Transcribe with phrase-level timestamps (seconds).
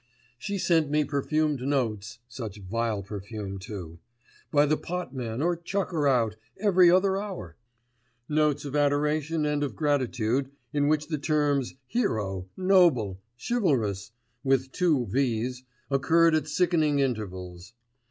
[0.39, 3.99] "She sent me perfumed notes (such vile perfume too)
[4.49, 7.55] by the potman or chucker out every other hour.
[8.27, 14.09] Notes of adoration and of gratitude, in which the terms 'hero,' 'noble,' 'chivalrous,'
[14.43, 15.61] with two v's,
[15.91, 17.73] occurred at sickening intervals.